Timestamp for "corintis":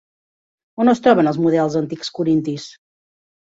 2.19-2.69